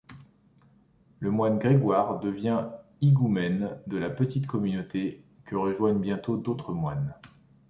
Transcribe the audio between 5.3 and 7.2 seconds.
que rejoignent bientôt d'autres moines.